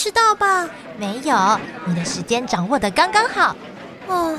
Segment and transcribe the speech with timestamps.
[0.00, 0.66] 迟到吧？
[0.96, 1.36] 没有，
[1.84, 3.54] 你的时间掌握的刚刚好。
[4.06, 4.34] 哦，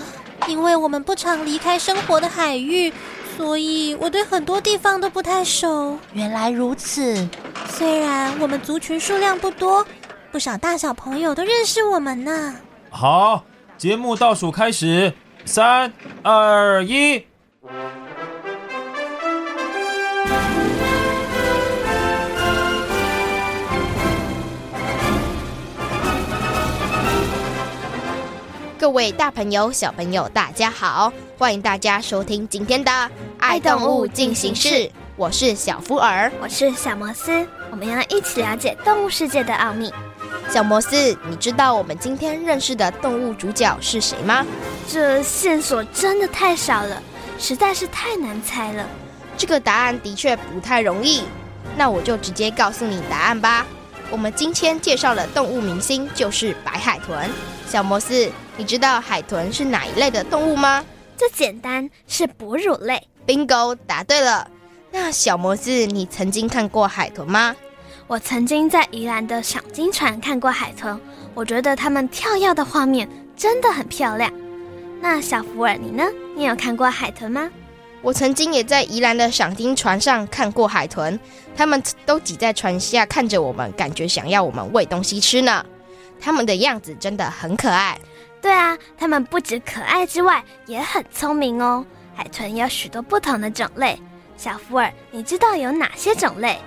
[0.48, 2.92] 因为我们不常离开生活的海域，
[3.38, 6.00] 所以我对很多地方都不太熟。
[6.14, 7.30] 原来如此。
[7.70, 9.86] 虽然我们族群数量不多，
[10.32, 12.56] 不少大小朋友都认识我们呢。
[12.90, 13.44] 好，
[13.78, 15.14] 节目倒数开始，
[15.46, 17.24] 三、二、一。
[28.92, 31.12] 位大朋友、小朋友，大家好！
[31.38, 32.92] 欢迎大家收听今天的
[33.40, 34.68] 《爱动物进行式》，
[35.16, 39.92] 我是小福尔，我是小摩斯，我们要一起了解动物世界的奥秘。
[40.50, 44.46] 小摩斯，你知道我们今天认识的动物主角是谁吗？
[44.90, 47.02] 这线索真的太少了，
[47.40, 48.86] 实在是太难猜了。
[49.38, 51.24] 这个答案的确不太容易，
[51.78, 53.66] 那我就直接告诉你答案吧。
[54.10, 57.30] 我们今天介绍的动物明星就是白海豚。
[57.66, 58.30] 小摩斯，
[58.62, 60.86] 你知道海豚是哪一类的动物吗？
[61.18, 63.02] 这简单，是哺乳类。
[63.26, 64.48] Bingo，答对了。
[64.92, 67.56] 那小魔子，你曾经看过海豚吗？
[68.06, 71.02] 我曾经在宜兰的赏金船看过海豚，
[71.34, 74.32] 我觉得它们跳跃的画面真的很漂亮。
[75.02, 76.04] 那小福尔，你呢？
[76.36, 77.50] 你有看过海豚吗？
[78.04, 81.20] 我曾经也在宜兰的赏金船上看过海豚，
[81.58, 85.66] 它们都挤在船下看着我们，感觉想要我们喂东西吃呢。
[86.20, 87.98] 它们的样子真的很可爱。
[88.42, 91.86] 对啊，它们不止可爱之外，也很聪明哦。
[92.16, 94.00] 海豚有许多不同的种类，
[94.36, 96.58] 小福尔，你知道有哪些种类？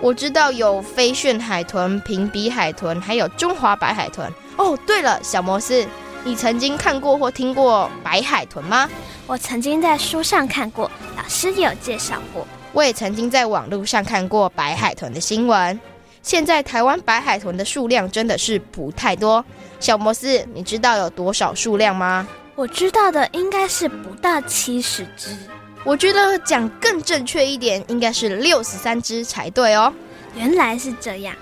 [0.00, 4.28] 我知道有飞旋海豚、平鼻海豚，还有中华白海豚。
[4.56, 5.86] 哦，对了，小摩斯，
[6.24, 8.90] 你曾经看过或听过白海豚吗？
[9.28, 12.44] 我曾经在书上看过，老师也有介绍过。
[12.72, 15.78] 我也曾经在网络上看过白海豚的新闻。
[16.22, 19.44] 现在台湾白海豚的数量真的是不太多。
[19.82, 22.28] 小摩斯，你知道有多少数量吗？
[22.54, 25.36] 我知道的应该是不到七十只。
[25.82, 29.92] 我觉得讲更正确一点，应该是六十三只才对哦。
[30.36, 31.34] 原来是这样。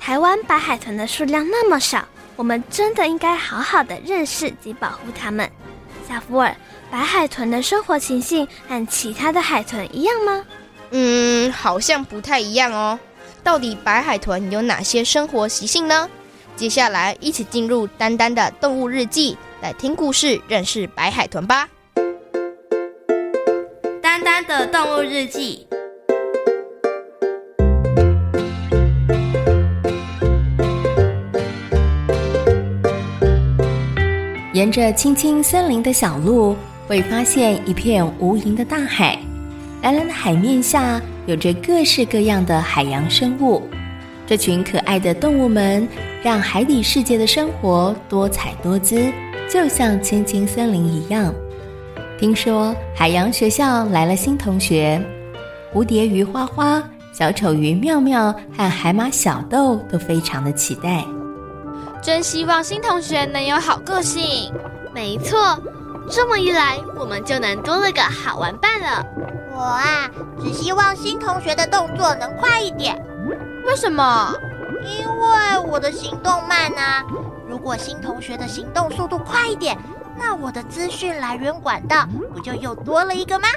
[0.00, 2.02] 台湾白海豚的数量那么少，
[2.34, 5.46] 我们真的应该好好的认识及保护它们。
[6.08, 6.56] 小福尔，
[6.90, 10.42] 白海豚的生活情形和其他的海豚一样吗？
[10.92, 12.98] 嗯，好像不太一样哦。
[13.44, 16.08] 到底白海豚有哪些生活习性呢？
[16.62, 21.68] 接下来一起进入丹丹的动物日记，来听故事，认识白海豚吧。
[24.00, 25.66] 丹丹的动物日记。
[34.52, 36.54] 沿着青青森林的小路，
[36.86, 39.18] 会发现一片无垠的大海。
[39.82, 43.68] 蓝蓝的海面下，有着各式各样的海洋生物。
[44.26, 45.86] 这群可爱的动物们，
[46.22, 49.12] 让海底世界的生活多彩多姿，
[49.50, 51.34] 就像青青森林一样。
[52.18, 55.02] 听说海洋学校来了新同学，
[55.74, 56.82] 蝴蝶鱼花花、
[57.12, 61.04] 小丑鱼妙妙和海马小豆都非常的期待。
[62.00, 64.52] 真希望新同学能有好个性。
[64.94, 65.58] 没错，
[66.10, 69.04] 这么一来，我们就能多了个好玩伴了。
[69.54, 70.08] 我啊，
[70.40, 72.96] 只希望新同学的动作能快一点。
[73.66, 74.34] 为什么？
[74.84, 77.04] 因为我的行动慢啊。
[77.48, 79.76] 如果新同学的行动速度快一点，
[80.18, 83.48] 那我的资讯来源管道不就又多了一个吗？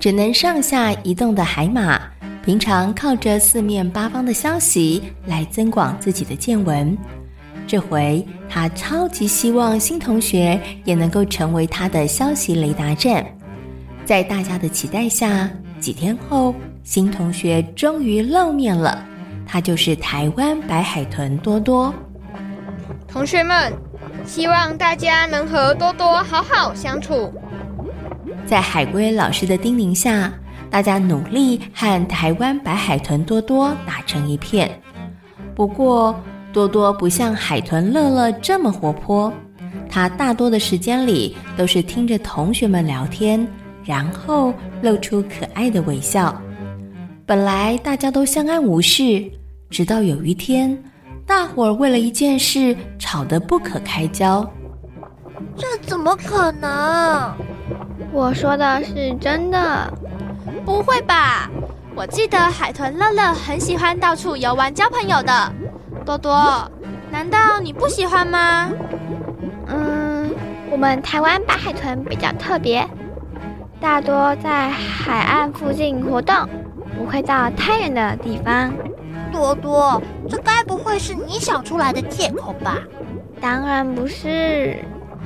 [0.00, 2.00] 只能上下移动的海马，
[2.44, 6.96] 平常靠着四面八方的消息来增广自己的见闻。
[7.66, 13.24] 这回他超级希望新同学也能够成为他的消息雷达站。
[14.04, 16.52] 在大家的期待下，几天后，
[16.82, 19.04] 新同学终于露面了。
[19.46, 21.92] 他就是台湾白海豚多多。
[23.06, 23.72] 同学们，
[24.24, 27.32] 希望大家能和多多好好相处。
[28.46, 30.32] 在海龟老师的叮咛下，
[30.70, 34.70] 大家努力和台湾白海豚多多打成一片。
[35.54, 36.18] 不过，
[36.52, 39.30] 多多不像海豚乐乐这么活泼，
[39.90, 43.46] 他大多的时间里都是听着同学们聊天，
[43.84, 46.40] 然后露出可爱的微笑。
[47.24, 49.30] 本来大家都相安无事，
[49.70, 50.76] 直到有一天，
[51.24, 54.44] 大伙儿为了一件事吵得不可开交。
[55.56, 57.32] 这怎么可能？
[58.12, 59.92] 我说的是真的。
[60.64, 61.48] 不会吧？
[61.94, 65.52] 我记得海豚乐乐很喜欢到处游玩交朋友的。
[66.04, 66.70] 多多，
[67.10, 68.68] 难道你不喜欢吗？
[69.68, 70.30] 嗯，
[70.70, 72.84] 我们台湾白海豚比较特别，
[73.80, 76.34] 大多在海岸附近活动，
[76.96, 78.72] 不会到太远的地方。
[79.32, 82.78] 多多，这该不会是你想出来的借口吧？
[83.40, 84.78] 当然不是，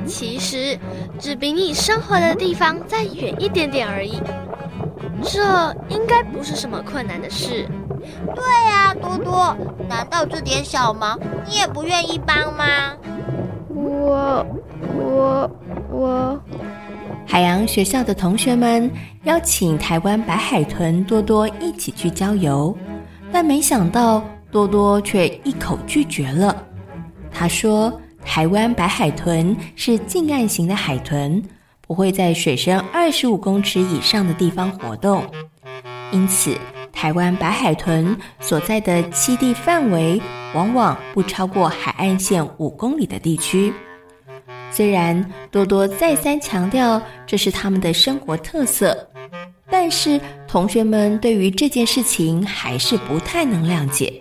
[0.06, 0.78] 其实
[1.18, 4.20] 只比你生活的地方再远一点点而已。
[5.22, 7.66] 这应该不是什么困难的事。
[8.34, 9.56] 对呀，多多，
[9.88, 11.18] 难道这点小忙
[11.48, 12.64] 你也不愿意帮吗？
[13.68, 14.46] 我、
[14.94, 15.50] 我、
[15.90, 16.40] 我……
[17.26, 18.90] 海洋学校的同学们
[19.24, 22.76] 邀请台湾白海豚多多一起去郊游，
[23.32, 26.56] 但没想到多多却一口拒绝了。
[27.30, 27.92] 他说
[28.24, 31.42] ：“台湾白海豚是近岸型的海豚，
[31.86, 35.24] 不会在水深二十五公尺以上的地方活动，
[36.12, 36.56] 因此。”
[36.96, 40.18] 台湾白海豚所在的栖地范围
[40.54, 43.70] 往往不超过海岸线五公里的地区。
[44.76, 49.08] 虽然多多再三强调这是他们的生活特色，
[49.70, 54.20] 但是同学们对于这件事情还是不太能谅解。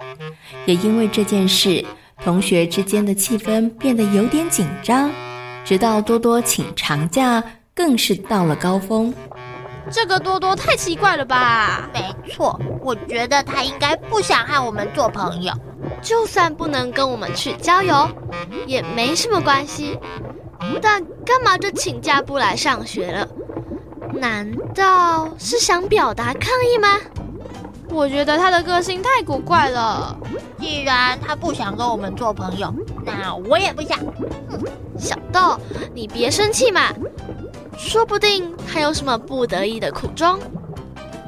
[0.65, 1.83] 也因为这件事，
[2.23, 5.11] 同学之间的气氛变得有点紧张，
[5.65, 7.43] 直到多多请长假，
[7.73, 9.13] 更是到了高峰。
[9.91, 11.89] 这个多多太奇怪了吧？
[11.93, 15.53] 没错，我觉得他应该不想和我们做朋友。
[16.01, 18.07] 就算不能跟我们去郊游，
[18.65, 19.99] 也没什么关系。
[20.81, 23.27] 但干嘛就请假不来上学了？
[24.13, 26.97] 难道是想表达抗议吗？
[27.89, 30.17] 我觉得他的个性太古怪了。
[30.59, 32.73] 既然他不想跟我们做朋友，
[33.05, 33.99] 那我也不想。
[34.49, 34.59] 嗯，
[34.97, 35.59] 小豆，
[35.93, 36.93] 你别生气嘛。
[37.77, 40.39] 说不定他有什么不得已的苦衷。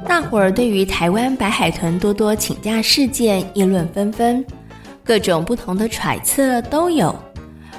[0.06, 4.44] 大伙儿对于台湾白海豚多多请假事件议论纷纷，
[5.04, 7.14] 各种不同的揣测都有。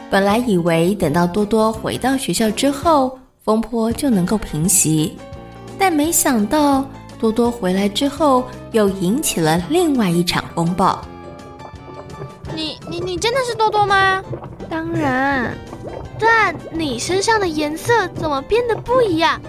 [0.10, 5.18] 本来以为等到多多回到学校之后，风波就能够平息，
[5.78, 6.86] 但没想到
[7.20, 11.04] 多多回来之后，又引起了另外一场风暴。
[12.56, 14.24] 你你你真的是多多吗？
[14.70, 15.56] 当然。
[16.20, 19.40] 但你身上的颜色怎么变得不一样？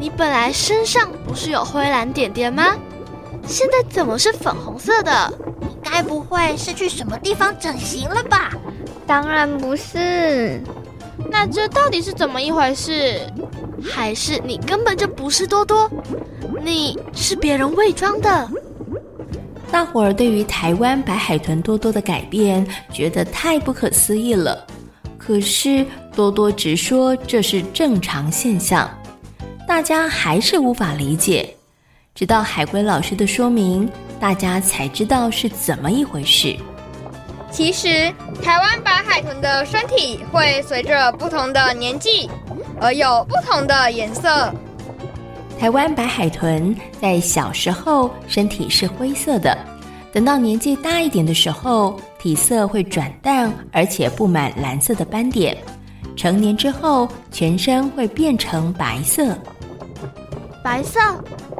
[0.00, 2.74] 你本来身上不是有灰蓝点点吗？
[3.46, 5.32] 现在怎么是粉红色的？
[5.60, 8.50] 你该不会是去什么地方整形了吧？
[9.06, 10.62] 当然不是。
[11.30, 13.20] 那这到底是怎么一回事？
[13.82, 15.90] 还是你根本就不是多多？
[16.62, 18.50] 你是别人伪装的？
[19.70, 24.66] 大伙儿对于台湾白海豚多多的改变，觉得太不可思议了。
[25.18, 25.84] 可是
[26.14, 28.88] 多多直说这是正常现象，
[29.66, 31.54] 大家还是无法理解。
[32.14, 33.88] 直到海龟老师的说明，
[34.18, 36.56] 大家才知道是怎么一回事。
[37.56, 38.12] 其实，
[38.42, 42.28] 台湾白海豚的身体会随着不同的年纪
[42.78, 44.52] 而有不同的颜色。
[45.58, 49.56] 台湾白海豚在小时候身体是灰色的，
[50.12, 55.56] 等到年纪大一点的时候，体色会转淡，而且布满蓝色的斑点。
[56.14, 59.34] 成年之后，全身会变成白色。
[60.62, 61.00] 白色？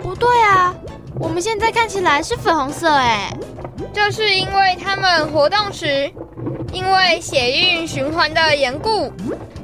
[0.03, 0.75] 不对啊，
[1.19, 3.35] 我们现在看起来是粉红色哎。
[3.93, 6.11] 这是因为它们活动时，
[6.73, 9.13] 因为血液循环的缘故，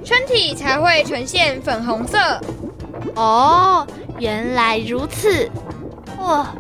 [0.05, 2.19] 身体才会呈现粉红色。
[3.15, 3.87] 哦，
[4.19, 5.51] 原来如此。
[6.19, 6.55] 哇，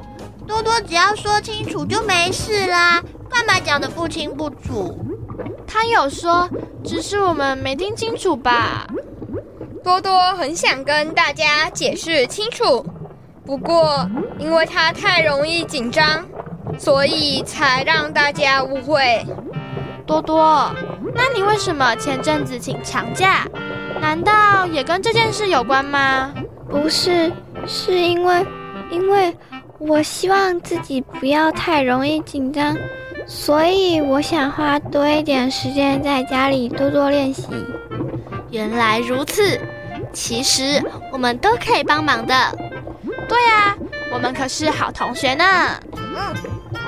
[0.46, 3.02] 多多只要说清楚就没事啦。
[3.30, 4.98] 干嘛讲得不清不楚？
[5.66, 6.48] 他有说，
[6.84, 8.86] 只是我们没听清楚吧。
[9.82, 12.84] 多多很想跟大家解释清楚，
[13.46, 14.06] 不过
[14.38, 16.26] 因为他太容易紧张，
[16.78, 19.24] 所以才让大家误会。
[20.04, 20.74] 多多，
[21.14, 23.46] 那你为什么前阵子请长假？
[24.00, 26.34] 难道也跟这件事有关吗？
[26.68, 27.32] 不是，
[27.66, 28.44] 是因为，
[28.90, 29.36] 因为
[29.78, 32.76] 我希望自己不要太容易紧张。
[33.26, 37.46] 所以我想花多一点时间在家里多多练习。
[38.50, 39.60] 原来如此，
[40.12, 42.34] 其实我们都可以帮忙的。
[43.28, 43.76] 对啊，
[44.12, 45.44] 我们可是好同学呢。
[45.94, 46.34] 嗯，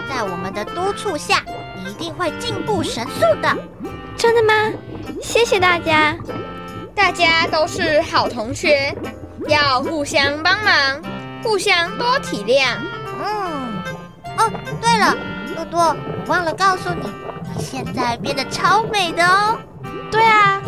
[0.09, 1.43] 在我们的督促下，
[1.76, 3.57] 你你一定会进步神速的。
[4.16, 4.73] 真的吗？
[5.23, 6.16] 谢谢大家。
[6.95, 8.95] 大家都是好同学，
[9.49, 11.02] 要互相帮忙，
[11.43, 12.76] 互相多体谅。
[13.23, 13.83] 嗯。
[14.38, 14.50] 哦，
[14.81, 15.16] 对了，
[15.54, 17.07] 多多，我忘了告诉你，
[17.54, 19.59] 你现在变得超美的哦。
[20.11, 20.62] 对啊，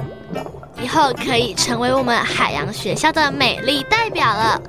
[0.82, 4.60] 以后可以成为我们海洋学校的美丽代表了。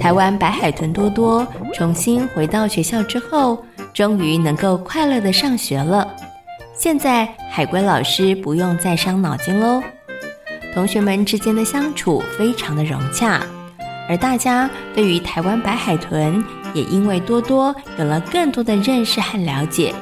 [0.00, 6.08] 台湾白海豚多多重新回到学校之后，终于能够快乐地上学了。
[6.74, 9.82] 现在海龟老师不用再伤脑筋喽，
[10.72, 13.42] 同学们之间的相处非常的融洽，
[14.08, 16.42] 而大家对于台湾白海豚
[16.72, 19.94] 也因为多多有了更多的认识和了解。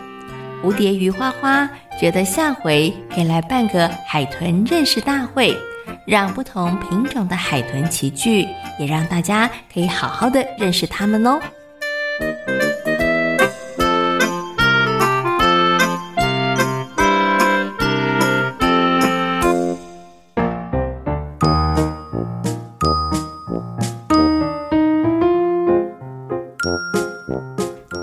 [0.63, 1.69] 蝴蝶鱼花花
[2.01, 5.57] 觉得下回可以来办个海豚认识大会。
[6.05, 8.47] 让不同品种的海豚齐聚，
[8.79, 11.41] 也让大家可以好好的认识他们哦。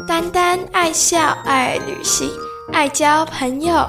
[0.07, 2.29] 丹丹爱笑，爱旅行，
[2.71, 3.87] 爱交朋友，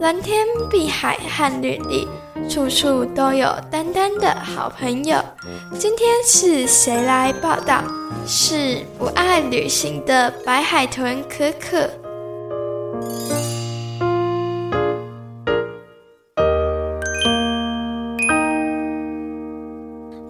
[0.00, 2.08] 蓝天碧海和绿地。
[2.48, 5.22] 处处都有丹丹的好朋友。
[5.78, 7.84] 今天是谁来报道？
[8.26, 11.88] 是不爱旅行的白海豚可可。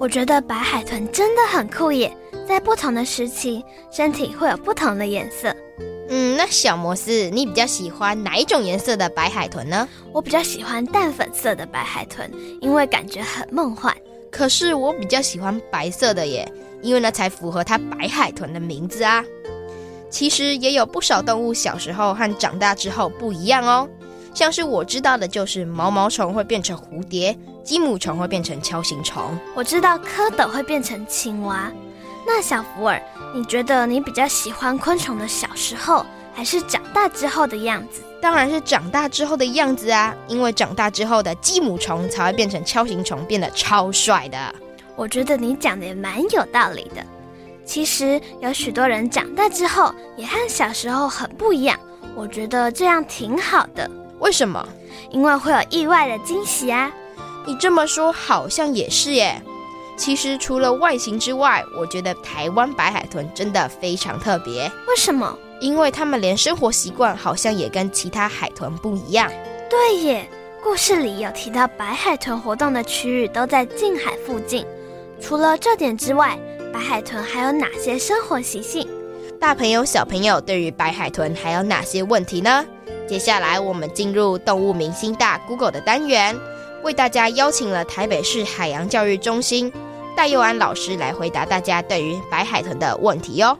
[0.00, 2.10] 我觉得白海豚真的很酷耶，
[2.48, 5.54] 在不同的时期，身体会有不同的颜色。
[6.08, 9.86] 嗯，那小摩斯，你比较喜欢哪一种颜色的白海豚呢？
[10.12, 13.94] 我比较喜欢淡粉色的白海豚，因为感觉很梦幻。
[14.30, 16.50] 可是我比较喜欢白色的耶，
[16.82, 19.24] 因为那才符合它白海豚的名字啊。
[20.10, 23.86] 其实也有不少动物小时候和长大之后不一样哦，
[24.32, 31.70] 像是我知道的就是毛毛虫会变成蝴蝶，鸡母虫会变成锹形虫，我知道蝌蚪会变成青蛙。
[32.30, 33.00] 那小福尔，
[33.34, 36.04] 你觉得你比较喜欢昆虫的小时候，
[36.34, 38.02] 还是长大之后的样子？
[38.20, 44.54] 当然是长大之后的样子啊，因为长大之后的鸡母虫才会变成锹形虫，变得超帅的。
[44.94, 47.02] 我觉得你讲的也蛮有道理的。
[47.64, 51.80] 其实有许多人长大之后也和小时候很不一样，
[52.14, 53.90] 我觉得这样挺好的。
[54.18, 54.68] 为什么？
[55.10, 56.92] 因为会有意外的惊喜啊！
[57.46, 59.40] 你这么说好像也是耶。
[59.98, 64.70] 其实除了外形之外，我觉得台湾白海豚真的非常特别。
[64.86, 65.36] 为什么？
[65.60, 69.28] 因为它们连生活习惯好像也跟其他海豚不一样。
[69.68, 70.30] 对耶，
[70.62, 74.64] 故事里有提到白海豚活动的区域都在近海附近。
[75.20, 76.38] 除了这点之外，
[76.72, 78.88] 白海豚还有哪些生活习性？
[79.40, 82.64] 大朋友、小朋友对于白海豚还有哪些问题呢？
[83.08, 86.38] 接下来我们进入动物明星大 Google 的单元，
[86.84, 89.72] 为大家邀请了台北市海洋教育中心。
[90.18, 93.56] 戴佑安老师来回答大家对于白海豚的问题哟。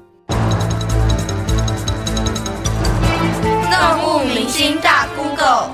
[3.71, 5.71] 动物明星大 Google，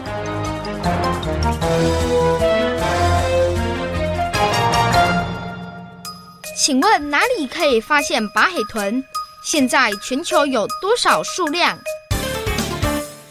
[6.54, 9.02] 请问哪里可以发现白海豚？
[9.42, 11.78] 现在全球有多少数量？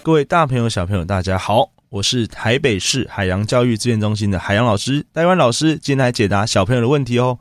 [0.02, 1.73] 各位大朋友、小朋友，大家好。
[1.94, 7.38] 我是台北市海洋教育资源中心的海洋老师戴湾老师，今天来解答小朋友的问题哦。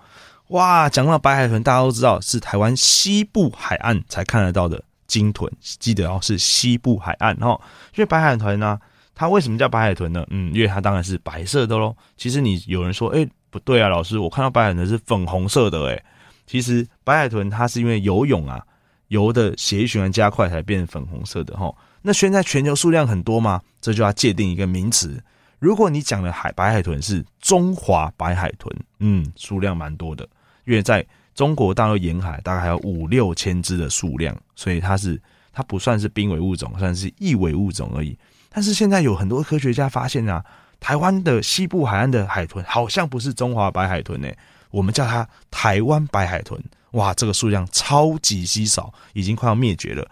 [0.49, 7.59] 哇，讲到白海豚，大家都知道是台湾西部海岸才看得到的鲸豚，记得哦，是西部海岸哦。
[7.95, 8.79] 因为白海豚呢、
[9.15, 10.23] 它为什么叫白海豚呢？
[10.29, 11.97] 嗯，因为它当然是白色的喽。
[12.19, 16.05] 其实你有人说，哎，不对啊，老师，我看到白海豚是粉红色的，哎，
[16.47, 18.63] 其实白海豚它是因为游泳啊，
[19.09, 21.75] 游的血液循环加快才变粉红色的哈。
[22.03, 23.63] 那现在全球数量很多吗？
[23.81, 25.23] 这就要界定一个名词。
[25.59, 30.29] 如果你讲的海白海豚是中华白海豚，嗯，数量蛮多的，
[30.65, 35.21] 因为在中国大陆沿海大概还有五六千只的数量，所以它是
[35.53, 38.19] 它不算是濒危物种，算是易危物种而已。
[38.51, 40.45] 但是现在有很多科学家发现啊，
[40.81, 44.29] 台湾的西部海岸的海豚好像不是中华白海豚呢，
[44.71, 46.61] 我们叫它台湾白海豚。
[46.91, 50.07] 哇，这个数量超级稀少，已经快要灭绝了。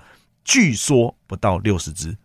[0.50, 2.16] 据说不到六十只，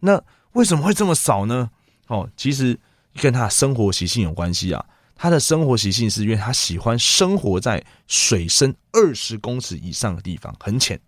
[0.00, 0.20] 那
[0.54, 1.70] 为什么会这么少呢？
[2.08, 2.76] 哦，其实
[3.14, 4.84] 跟它的生活习性有关系啊。
[5.14, 10.98] 它的生活习性是因为它喜欢生活在水深二十公尺以上的地方，很浅。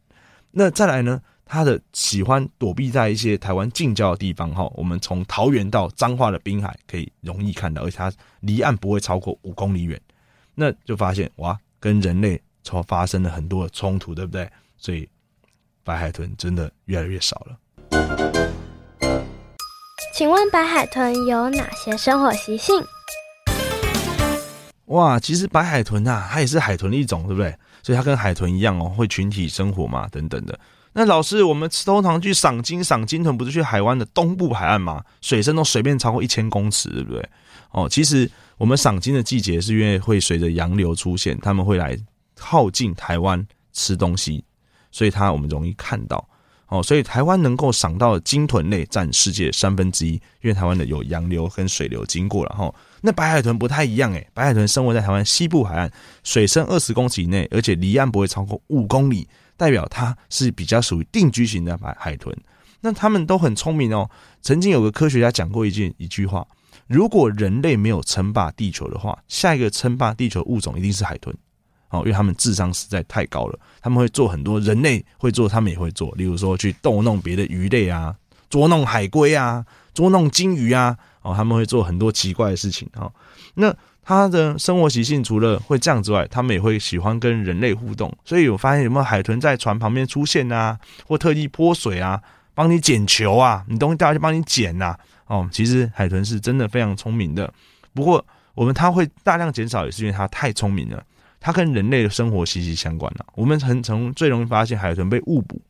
[0.53, 4.55] 那再来呢，它的喜欢躲避在一些台湾近郊的地方。
[4.55, 10.01] 哈，我们从桃园到彰化的滨海可以容易看到，而且它离岸不会超过五公里远。
[10.55, 14.49] 那就发现哇，跟人类从发生了很多的冲突，对不对？
[14.77, 15.09] 所以。
[15.85, 17.57] 白海豚真的越来越少了。
[20.15, 22.75] 请问白海豚有哪些生活习性？
[24.87, 27.55] 哇，其实白海豚啊，它也是海豚的一种，对不对？
[27.83, 30.59] 所以它跟海豚一样哦，会群体生活嘛，等等的。
[30.93, 35.03] 那老师，我们通常去赏金、赏金豚，不是去海湾的东部海岸吗？
[35.21, 37.29] 水深都随便超过一千公尺，对不对？
[37.73, 41.99] 哦，其实我们赏金的季节是因为会随着洋流出现，他们会来
[42.37, 44.45] 靠近台湾吃东西，
[44.95, 46.25] 所以它我们容易看到。
[46.69, 52.73] 哦，所以台湾能够赏到的鲸豚类占世界三分之一，因为台湾的有洋流跟水流经过了哈。
[53.03, 55.91] 那白海豚不太一样诶，白海豚生活在台湾西部海岸，
[56.23, 62.35] 水深二十公尺以内，而且离岸不会超过五公里，代表它是比较属于定居型的白海豚。
[62.81, 64.09] 那他们都很聪明哦。
[64.41, 66.47] 曾经有个科学家讲过一件一句话：
[66.87, 71.37] 如果人类没有称霸地球的话，下一个称霸地球物种一定是海豚。
[71.95, 76.13] 哦，因为他们智商实在太高了，他们会做很多人类会做，他们也会做。
[76.17, 78.13] 例如说，去逗弄别的鱼类啊，
[78.51, 82.89] 捉弄海龟啊，捉弄鲸鱼啊，哦，他们会做很多奇怪的事情。
[82.95, 83.09] 哈，
[83.55, 83.73] 那
[84.03, 88.13] 他的生活习性除了会这样之外，他们也会喜欢跟人类互动。
[88.25, 92.21] 所以我发现有没有海豚在船旁边出现啊，或特地泼水啊，
[92.55, 94.97] 帮你捡球啊，你东西掉下去帮你捡呐。
[95.27, 97.51] 哦，其实海豚是真的非常聪明的。
[97.95, 98.25] 不过
[98.55, 101.03] 我们它会大量减少，也是因为它太聪明了。
[101.45, 103.27] 它跟人类的生活息息相关了。
[103.35, 105.61] 我们很从最容易发现海豚被误捕，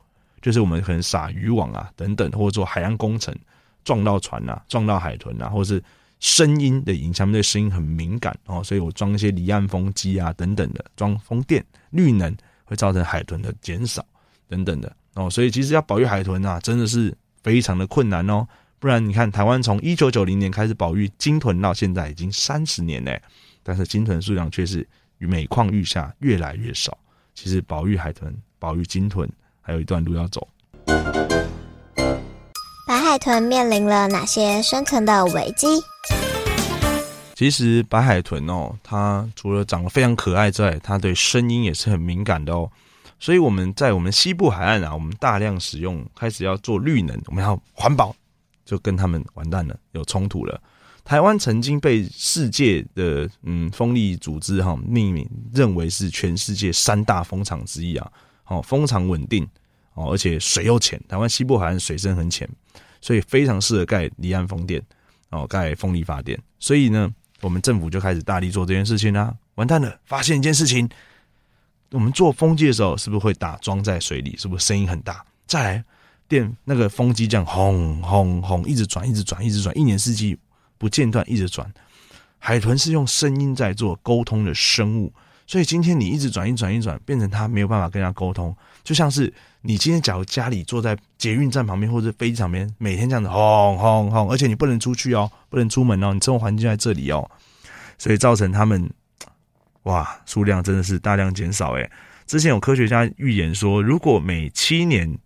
[0.40, 3.34] 就是我们可能撒渔网啊等等，或者做海洋工程
[3.82, 5.82] 撞到船啊，撞到海豚啊，或是
[6.20, 14.06] 声音的影响，对声音很敏感哦，所以我装一些离岸风机啊等等的，装风电绿能会造成海豚的减少
[14.48, 17.12] 等等的哦，所以其实要保育海豚啊，真的是
[17.42, 18.46] 非常的困难哦。
[18.78, 23.20] 不然你看，台湾从一九九零年开始保育鲸豚到现在已经三十年嘞，
[23.64, 24.86] 但是鲸豚数量却是。
[25.18, 26.96] 每况愈下，越来越少。
[27.34, 29.28] 其实保育海豚、保育鲸豚
[29.60, 30.46] 还有一段路要走。
[32.86, 35.66] 白海豚面临了哪些生存的危机？
[37.34, 42.70] 其实白海豚哦，它除了长得非常可爱之外，它对声音也是很敏感的哦。
[43.18, 48.14] 所以我们在我们西部海岸啊，我们大量使用，开始要做绿能，我们要环保，
[48.64, 50.60] 就跟他们完蛋了，有冲突了。
[51.04, 58.10] 台湾曾经被世界的嗯风力组织哈命名，认为是全世界三大风场之一啊。
[58.46, 59.46] 哦，风场稳定
[59.92, 61.00] 哦，而且水又浅。
[61.06, 62.48] 台湾西部海岸水深很浅，
[63.00, 64.82] 所以非常适合盖离岸风电
[65.30, 66.38] 哦，盖风力发电。
[66.58, 67.10] 所以呢，
[67.42, 69.34] 我们政府就开始大力做这件事情啦。
[69.56, 70.88] 完蛋了，发现一件事情：
[71.90, 74.34] 我们做风机的时候，是不是会打桩在水里？
[74.38, 75.24] 是不是声音很大？
[75.46, 75.84] 再来，
[76.28, 80.38] 电那个风机这样轰轰轰，一直转，一直转，一直转，一年四季。
[80.84, 81.66] 不间断一直转，
[82.38, 85.10] 海豚是用声音在做沟通的生物，
[85.46, 97.30] 所以今天你一直转一转一转，变成它没有办法跟它沟通，就像是你今天假如家里坐在捷运站旁边或者飞机场边，每天这样子轰轰轰，而且你不能出去哦，不能出门哦，你生活环境在这里哦，
[97.96, 98.86] 所以造成他们
[99.84, 101.90] 哇数量真的是大量减少诶。
[102.26, 105.18] 之前有科学家预言说，如果每七年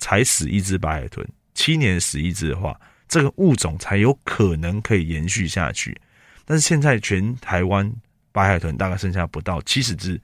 [0.00, 1.24] 才死一只白海豚，
[1.54, 2.76] 七年死一只的话。
[3.10, 6.00] 这个物种才有可能可以延续下去，
[6.44, 7.92] 但是现在全台湾
[8.30, 10.18] 白海豚大概剩下不到七十只，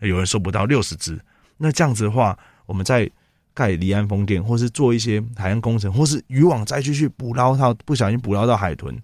[0.00, 1.20] 有人说不到六十只。
[1.58, 3.08] 那这样子的话，我们在
[3.52, 8.98] 盖离岸风电，或是做一些海洋工程，或是渔网再继续捕捞到不小心捕捞到海豚，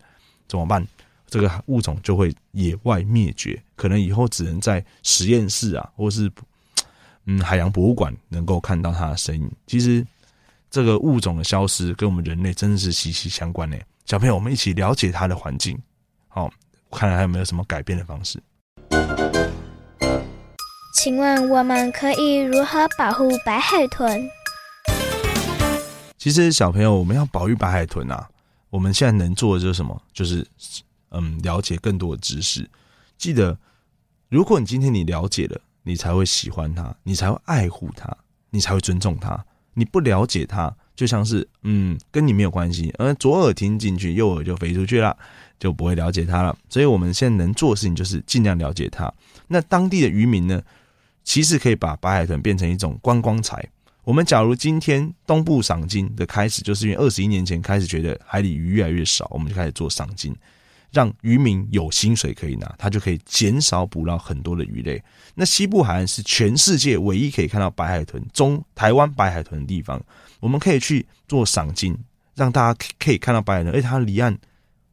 [0.49, 0.83] 怎么办？
[1.27, 6.33] 这个物种就会野外灭绝，可能以后只能在实验室啊，或是
[7.27, 9.53] 嗯海洋博物馆能够看到它的身影。
[9.67, 10.03] 其实。
[10.71, 13.77] 这个物种的消失跟我们人类真的是息息相关呢。
[14.05, 15.77] 小朋友，我们一起了解它的环境，
[16.29, 16.51] 好，
[16.91, 18.41] 看看还有没有什么改变的方式？
[20.95, 24.29] 请问我们可以如何保护白海豚？
[26.19, 28.29] 其实，小朋友，我们要保育白海豚啊，
[28.71, 30.03] 我们现在能做的就是什么？
[30.13, 30.45] 就是
[31.11, 32.69] 嗯，了解更多的知识。
[33.17, 33.57] 记得，
[34.29, 38.17] 如果你今天你了解了，你才会喜欢它，你才会爱护它，
[38.51, 39.45] 你才会尊重它。
[39.79, 42.93] 你不了解它，就像是嗯，跟你没有关系。
[42.99, 45.15] 而左耳听进去，右耳就飞出去了，
[45.61, 46.57] 就不会了解它了。
[46.71, 49.13] 所以，我们现在能做的事情就是尽量了解它。
[49.49, 50.63] 那当地的渔民呢，
[51.23, 53.63] 其实可以把白海豚变成一种观光财。
[54.05, 60.35] 我们假如今天东部赏鲸的开始，就是因为二十一年前开始觉得海里鱼越来越少，我们就开始做赏鲸。
[60.91, 65.03] 让渔民有薪水可以拿，他就可以减少捕捞很多的鱼类。
[65.35, 70.03] 那西部海岸是全世界唯一可以看到白海豚、中台湾白海豚的地方。
[70.41, 71.97] 我们可以去做赏金，
[72.35, 74.37] 让大家可以看到白海豚，而且它离岸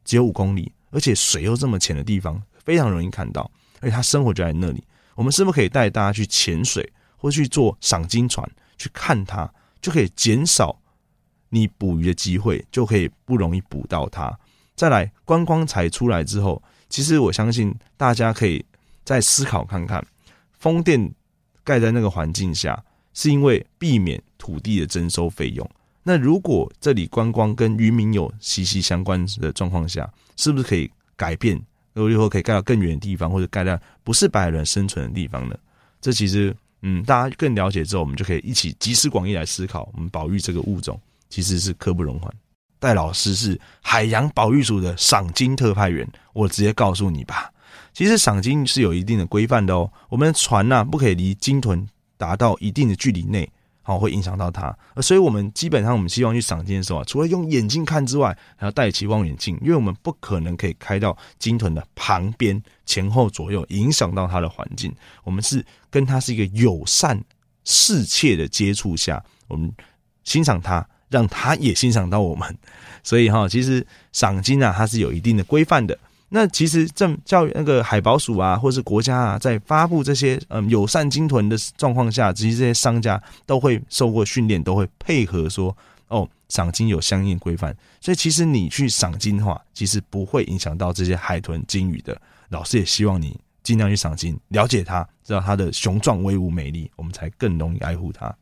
[0.04, 3.50] 只有五公里，而且水又这么浅的地方，非常容易看到。
[3.80, 4.84] 而且它生活就在那里。
[5.16, 9.50] 我们是不是可以带大家去潜水，或去做赏金船去看它，
[9.82, 10.78] 就可以减少
[11.50, 14.36] 你捕鱼的机会就可以不容易捕到它。
[14.76, 18.64] 再来，观光财出来之后，其实我相信大家可以
[19.04, 20.04] 再思考看看，
[20.60, 21.12] 风电
[21.64, 22.84] 盖在那个环境下，
[23.14, 25.70] 是因为避免土地的征收费用。
[26.02, 31.56] 那如果这里观光跟渔民有息息相关的状况下，是不是可以改变，
[31.94, 35.56] 如果以后可以盖到更远的地方，或者盖到不是白海豚生存的地方呢？
[36.02, 42.34] 这其实，嗯，大家更了解之后，我们就可以一起集思广益来思考，我们保育这个物种其实是刻不容缓。
[42.84, 47.50] 戴老师是海洋保育署的赏金特派员，我直接告诉你吧，
[47.94, 49.90] 其实赏金是有一定的规范的哦。
[50.10, 53.50] 我们的船呐、啊，不可以离鲸豚达到一定的距离内，
[53.84, 54.78] 好会影响到它。
[55.02, 64.94] 所以，我们基本上我们希望去赏金的时候啊，除了用眼睛看之外，还要戴起望远镜，因为我们不可能可以开到鲸豚的旁边、前后左右，影响到它的环境。
[65.24, 67.24] 我们是跟它是一个友善、
[67.64, 69.74] 适切的接触下，我们
[70.26, 70.86] 欣赏它。
[71.14, 72.58] 让他也欣赏到我们，
[73.04, 75.96] 所以哈，其实赏金啊，它是有一定的规范的。
[76.30, 87.76] 那其实政教育那个海保署啊，或是国家啊，在发布这些嗯友善鲸豚的状况下，其实这些商家都会受过训练，都会配合说哦，赏金有相应规范。
[88.02, 92.20] 所以其实你去赏金的话，其实不会影响到这些海豚、鲸鱼的。
[92.50, 98.36] 老师也希望你尽量去赏金，了解它，知道它的雄壮威武美丽，我们才更容易爱护它。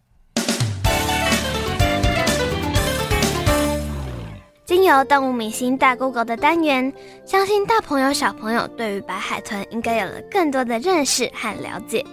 [4.92, 6.92] 由动物明星大 Google 的单元，
[7.26, 12.06] 相信大朋友小朋友对于白海豚应该有了更多的认识和了解。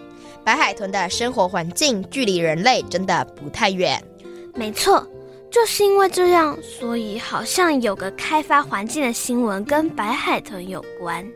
[0.45, 4.03] 白海豚的生活环境距离人类真的不太远。
[4.55, 5.07] 没错，
[5.51, 11.27] 就是因为这样，所以好像有个开发环境的新闻跟白海豚有关。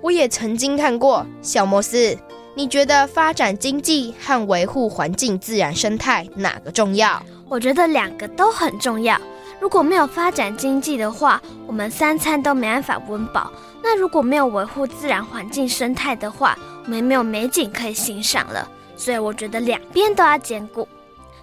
[0.00, 1.26] 我也曾经看过。
[1.42, 2.16] 小摩斯，
[2.54, 7.20] 你觉得发展经济和维护环境自然生态哪个重要？
[7.48, 9.20] 我觉得两个都很重要。
[9.60, 13.50] 如果没有发展经济的话，我们三餐都没办法温饱。
[13.82, 18.68] 那如果没有维护自然环境生态的话，我们没有美景可以欣赏了。
[18.96, 20.86] 所以我觉得两边都要兼顾。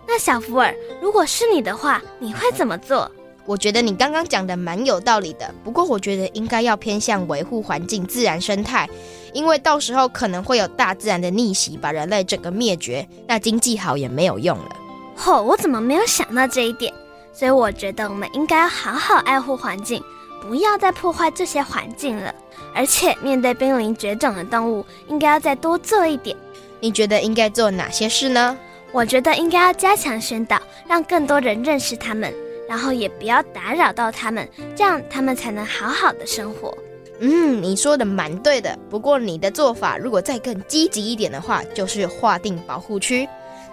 [0.08, 3.10] 那小福尔，如果是你的话，你会怎么做？
[3.46, 5.54] 我觉得你刚刚讲的蛮有道理的。
[5.64, 8.90] 不过我觉得应该要偏向维护环境自然生态，
[9.34, 14.76] 因为到时候可能会有大自然的逆袭，把人类整个灭绝，那经济好也没有用了。
[15.16, 16.94] 吼、哦，我怎么没有想到这一点？
[17.34, 20.02] 所以我觉得我们应该好好爱护环境，
[20.42, 22.34] 不要再破坏这些环境了。
[22.76, 26.36] 而且面对濒临绝种的动物，应该要再多做一点。
[26.80, 28.58] 你觉得应该做哪些事呢？
[28.92, 32.32] 我觉得应该要加强宣导，让更多人认识它们，
[32.70, 36.78] 然后也不要打扰到它们，这样它们才能好好的生活。
[37.20, 38.78] 嗯，你说的蛮对的。
[38.90, 43.28] 不过你的做法如果再更积极一点的话，就是划定保护区，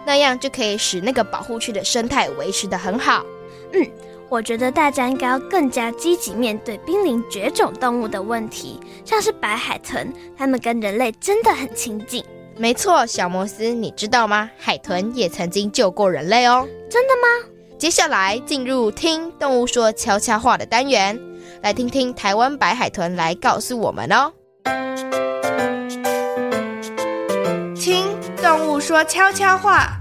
[0.06, 3.24] 那样就可以使那个保护区的生态维持得很好。
[3.72, 3.90] 嗯，
[4.28, 12.24] 我觉得大家应该要更加积极面对濒临绝种动物的问题，像是白海豚，它们跟人类真的很亲近。
[12.56, 14.50] 没错，小摩斯，你知道吗？
[14.58, 16.68] 海豚也曾经救过人类哦。
[16.90, 17.48] 真的吗？
[17.78, 21.18] 接下来进入听动物说悄悄话的单元，
[21.62, 24.32] 来听听台湾白海豚来告诉我们哦。
[27.74, 28.04] 听
[28.42, 29.99] 动物说悄悄话。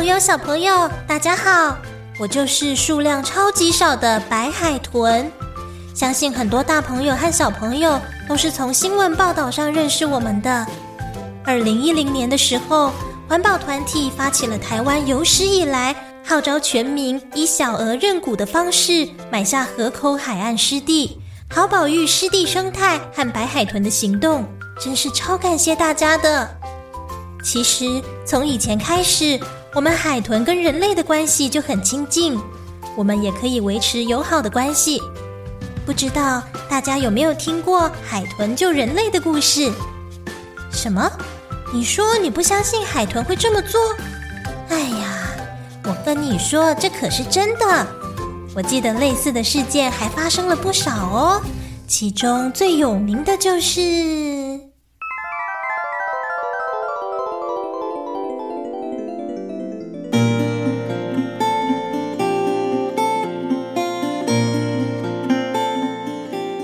[0.00, 1.76] 朋友，小朋友，大家好，
[2.18, 5.30] 我就是数量超级少的白海豚。
[5.94, 10.66] 相信很多大朋友和小朋友都是从新闻报道上认识我们的。
[11.44, 12.92] 二零一零年的时候，
[13.28, 21.20] 环保团体发起了台湾有史以来号召全民以小额认股的方式买下河口海岸湿地，
[21.54, 24.46] 好保育湿地生态和白海豚的行动，
[24.80, 26.48] 真是超感谢大家的。
[27.44, 27.84] 其实
[28.24, 29.38] 从以前开始。
[29.72, 32.36] 我们海豚跟人类的关系就很亲近，
[32.96, 35.00] 我们也可以维持友好的关系。
[35.86, 39.70] 不知道大家有没有听过海豚救人类的故事？
[40.72, 41.08] 什么？
[41.72, 43.80] 你说你不相信海豚会这么做？
[44.70, 45.30] 哎呀，
[45.84, 47.86] 我跟你说，这可是真的。
[48.56, 51.40] 我记得类似的事件还发生了不少哦，
[51.86, 54.69] 其中最有名的就是。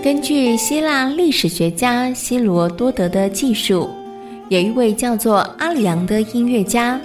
[0.07, 3.91] 根据希腊历史学家希罗多德的记述，
[4.49, 6.97] 有一位叫做阿里昂的音乐家。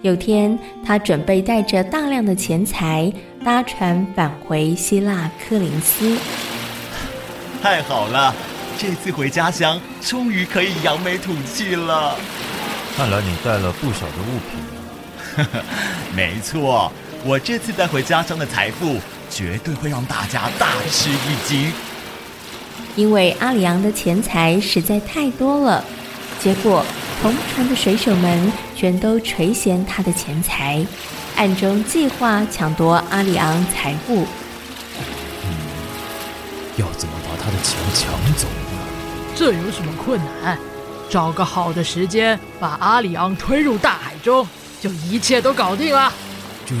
[0.00, 3.12] 有天，他准备带着大量的钱财
[3.44, 6.16] 搭船返回希腊科林斯。
[7.60, 8.34] 太好了，
[8.78, 12.16] 这次回家乡，终于可以扬眉吐气了。
[12.96, 15.62] 看来你带了不少的物品啊。
[16.16, 16.90] 没错，
[17.22, 18.96] 我这次带回家乡的财富，
[19.28, 21.70] 绝对会让大家大吃一惊。
[23.00, 25.82] 因为阿里昂的钱财实在太多了，
[26.38, 26.84] 结果
[27.22, 30.84] 同船的水手们全都垂涎他的钱财，
[31.34, 34.26] 暗中计划抢夺阿里昂财物。
[35.44, 35.48] 嗯，
[36.76, 38.78] 要怎么把他的钱抢走呢？
[39.34, 40.58] 这有什么困难？
[41.08, 44.46] 找个好的时间把阿里昂推入大海中，
[44.78, 46.12] 就一切都搞定了。
[46.66, 46.74] 这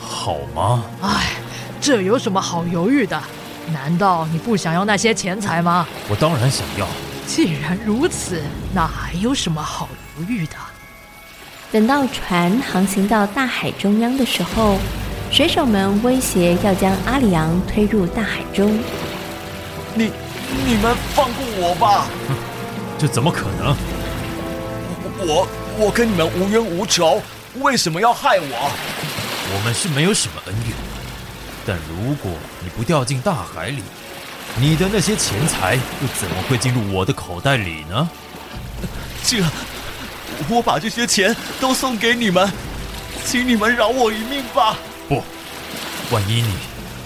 [0.00, 0.82] 好吗？
[1.02, 1.34] 哎，
[1.78, 3.22] 这有什么好犹豫的？
[3.70, 5.86] 难道你不想要那些钱财吗？
[6.08, 6.86] 我当然想要。
[7.26, 8.42] 既然如此，
[8.74, 10.54] 那还有什么好犹豫的？
[11.70, 14.78] 等到船航行到大海中央的时候，
[15.30, 18.78] 水手们威胁要将阿里昂推入大海中。
[19.94, 20.10] 你、
[20.66, 22.06] 你们放过我吧！
[22.28, 22.34] 哼，
[22.98, 23.74] 这怎么可能？
[25.24, 25.46] 我、
[25.78, 27.22] 我跟你们无冤无仇，
[27.60, 28.70] 为什么要害我？
[29.54, 30.91] 我们是没有什么恩怨。
[31.66, 32.30] 但如果
[32.62, 33.82] 你不掉进大海里，
[34.56, 38.08] 你的那些钱财又怎么会进入我的口袋里呢？
[39.24, 39.42] 这，
[40.48, 42.50] 我把这些钱都送给你们，
[43.24, 44.76] 请你们饶我一命吧。
[45.08, 45.22] 不，
[46.10, 46.54] 万一你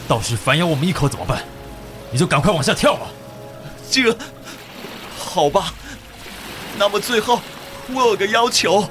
[0.09, 1.45] 到时反咬我们一口怎么办？
[2.11, 3.09] 你就赶快往下跳吧。
[3.91, 4.17] 这，
[5.19, 5.75] 好吧。
[6.79, 7.41] 那么最后，
[7.93, 8.89] 我有个要求。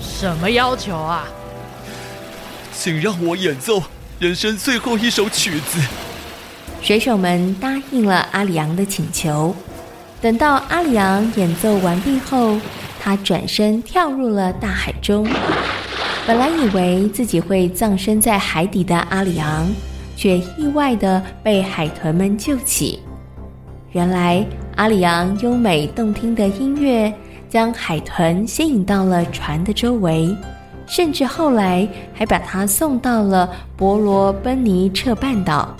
[0.00, 1.24] 什么要求啊？
[2.76, 3.82] 请让我演奏。
[4.20, 5.80] 人生最后一首曲子，
[6.82, 9.56] 水手们答应了阿里昂的请求。
[10.20, 12.58] 等到阿里昂演奏完毕后，
[13.00, 15.26] 他转身跳入了大海中。
[16.26, 19.66] 本来以为自己会葬身在海底的阿里昂，
[20.14, 23.00] 却意外地被海豚们救起。
[23.92, 24.44] 原来
[24.76, 27.10] 阿里昂优美动听的音乐
[27.48, 30.36] 将海豚吸引到了船的周围。
[30.90, 35.72] 甚至后来还把他送到了伯罗奔尼撒半岛。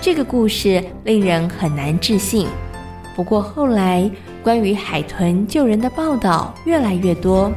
[0.00, 2.48] 这个故事令人很难置信。
[3.14, 4.10] 不过后来
[4.42, 7.52] 关于海豚救人的报道越来越多，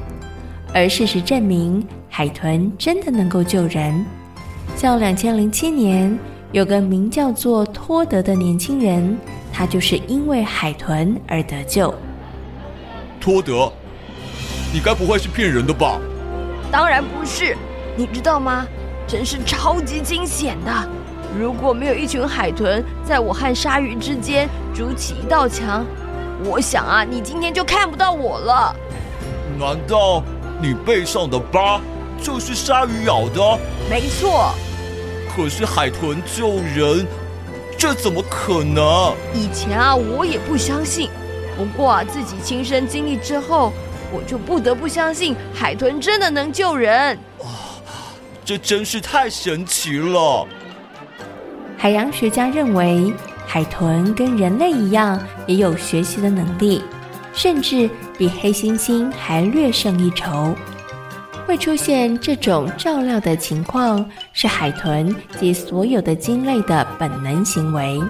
[0.73, 4.05] 而事实证明海豚真的能够救人。
[4.75, 6.19] 像两千零七年
[6.51, 9.17] 有个名叫做托德的年轻人，
[9.53, 11.95] 他就是因为海豚而得救。
[13.21, 13.71] 托德，
[14.73, 15.97] 你该不会是骗人的吧？
[16.71, 17.55] 当然不是，
[17.95, 18.65] 你知道吗？
[19.07, 20.71] 真是超级惊险的。
[21.39, 25.85] 如果没有一群海豚在我和鲨鱼之间筑起一道墙，
[26.43, 28.75] 我想啊，你今天就看不到我了。
[29.59, 30.23] 难道
[30.59, 31.79] 你背上的疤
[32.19, 33.59] 就是鲨鱼咬的？
[33.89, 34.53] 没错。
[35.35, 37.05] 可是海豚救人，
[37.77, 39.13] 这怎么可能？
[39.33, 41.11] 以前啊，我也不相信。
[41.55, 43.71] 不过啊，自己亲身经历之后。
[44.15, 47.17] 我就不得不相信海豚真的能救人。
[47.39, 47.45] 哦，
[48.45, 50.47] 这真是太神奇了。
[51.77, 53.13] 海洋学家认为，
[53.45, 56.81] 海豚跟人类一样，也有学习的能力，
[57.33, 60.55] 甚至比黑猩猩还略胜一筹。
[61.45, 68.01] 会出现这种照料的情况，是海豚及所有的鲸类的本能行为。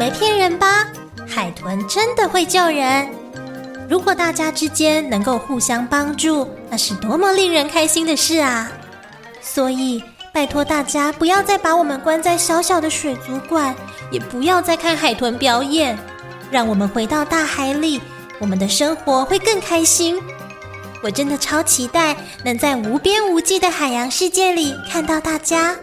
[0.00, 0.86] 没骗人吧？
[1.28, 3.06] 海豚真的会救人。
[3.86, 8.72] 如果大家之间能够互相帮助，那是多么令人开心的事啊！
[9.42, 13.76] 所以，拜托大家不要再把我们关在小小的水族馆，
[14.10, 15.98] 也不要再看海豚表演。
[16.50, 18.00] 让我们回到大海里，
[18.38, 20.18] 我们的生活会更开心。
[21.02, 25.76] 我真的超期待能在无边无际的海洋世界里看到大家。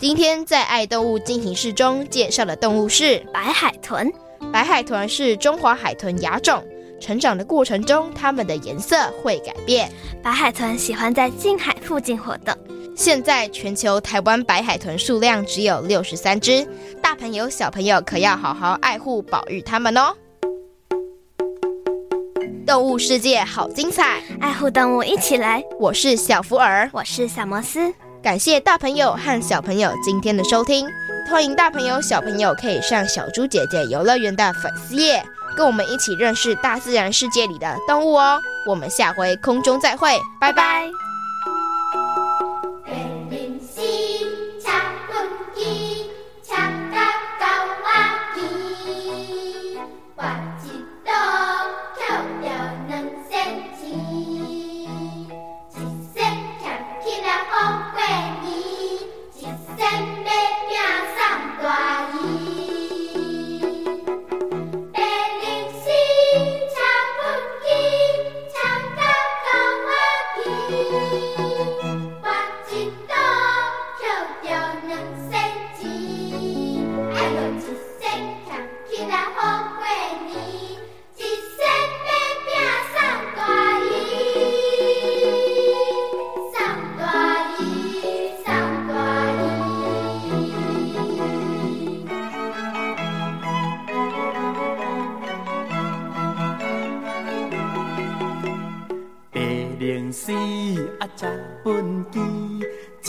[0.00, 4.10] 今天在爱动物进行式中介绍的动物是白海豚。
[4.50, 6.64] 白海豚是中华海豚亚种，
[6.98, 9.92] 成长的过程中，它们的颜色会改变。
[10.22, 12.56] 白海豚喜欢在近海附近活动。
[12.96, 16.66] 现在全球台湾白海豚数量只有六十三只，
[17.02, 20.14] 大朋友小朋友可要好好爱护保育它们哦。
[22.66, 25.62] 动物世界好精彩，爱护动物一起来。
[25.78, 27.92] 我是小福尔，我是小摩斯。
[28.22, 30.86] 感谢大朋友和小朋友今天的收听，
[31.30, 35.24] 欢迎大朋友小朋友可以上小猪姐姐游乐园的粉丝页，
[35.56, 38.38] 跟我们一起认识大自然世界里的动物哦。
[38.66, 41.09] 我们下回空中再会，拜拜。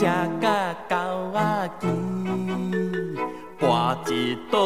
[0.01, 0.05] 箕，吃
[0.41, 0.95] 甲狗
[1.31, 1.87] 仔饥，
[3.59, 3.63] 跋
[4.11, 4.57] 一倒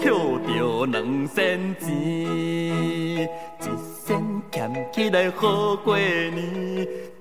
[0.00, 0.04] 抾
[0.44, 3.64] 着两仙钱，一
[4.04, 6.36] 仙俭起来好过年，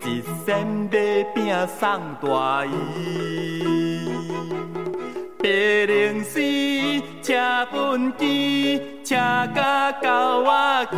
[0.03, 1.45] 一仙买饼
[1.79, 1.87] 送
[2.21, 2.71] 大姨。
[5.37, 6.41] 白龙丝
[7.21, 7.35] 车
[7.71, 9.15] 畚箕，车
[9.53, 10.97] 甲狗仔饥，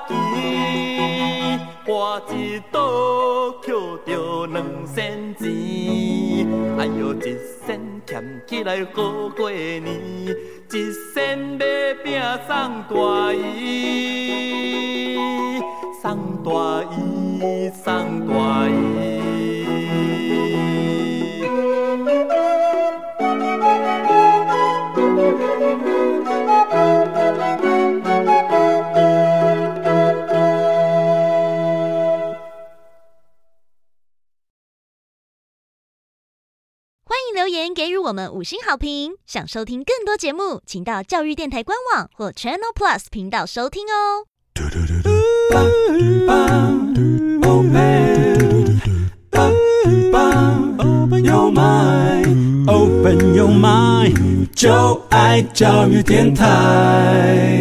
[0.00, 0.10] 期，
[1.86, 2.80] 我一刀
[3.62, 3.74] 捡
[4.06, 5.42] 着两仙钱，
[6.78, 11.64] 哎呦，一仙俭起来好过年，一仙买
[12.02, 12.50] 饼送
[12.88, 15.16] 大姨，
[16.02, 16.02] 送
[16.42, 16.50] 大
[16.96, 19.21] 姨，送大姨。
[37.62, 44.26] 言给予我们五星好评，想收听更多节目，请到教育电台官网或 Channel Plus 频道收听哦。
[44.52, 45.10] 嘟嘟嘟嘟，
[46.92, 47.02] 嘟嘟嘟嘟
[50.78, 57.58] Open your mind, open your mind，就爱教育电台。